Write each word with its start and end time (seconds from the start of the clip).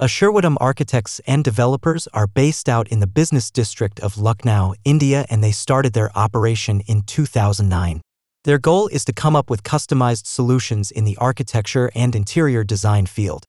Ashirwadum 0.00 0.56
architects 0.60 1.20
and 1.26 1.44
developers 1.44 2.08
are 2.14 2.26
based 2.26 2.70
out 2.70 2.88
in 2.88 3.00
the 3.00 3.06
business 3.06 3.50
district 3.50 4.00
of 4.00 4.16
Lucknow, 4.16 4.72
India, 4.82 5.26
and 5.28 5.44
they 5.44 5.52
started 5.52 5.92
their 5.92 6.10
operation 6.16 6.80
in 6.86 7.02
2009. 7.02 8.00
Their 8.44 8.56
goal 8.56 8.88
is 8.88 9.04
to 9.04 9.12
come 9.12 9.36
up 9.36 9.50
with 9.50 9.62
customized 9.62 10.24
solutions 10.24 10.90
in 10.90 11.04
the 11.04 11.18
architecture 11.18 11.90
and 11.94 12.16
interior 12.16 12.64
design 12.64 13.04
field. 13.04 13.44